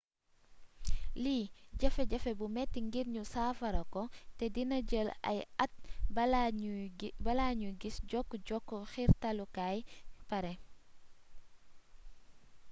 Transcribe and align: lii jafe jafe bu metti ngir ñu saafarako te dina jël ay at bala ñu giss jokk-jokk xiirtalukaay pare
lii 1.23 1.45
jafe 1.81 2.03
jafe 2.11 2.31
bu 2.39 2.45
metti 2.55 2.79
ngir 2.87 3.07
ñu 3.13 3.23
saafarako 3.33 4.03
te 4.37 4.45
dina 4.55 4.77
jël 4.89 5.09
ay 5.31 5.39
at 5.63 5.73
bala 7.27 7.47
ñu 7.59 7.67
giss 7.81 7.97
jokk-jokk 8.11 8.69
xiirtalukaay 8.91 9.77
pare 10.29 10.53